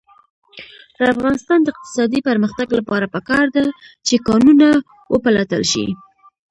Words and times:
د 0.97 0.99
افغانستان 1.13 1.59
د 1.61 1.67
اقتصادي 1.73 2.19
پرمختګ 2.29 2.67
لپاره 2.79 3.11
پکار 3.15 3.45
ده 3.55 3.65
چې 4.07 4.15
کانونه 4.27 4.67
وپلټل 5.13 5.63
شي. 5.71 5.87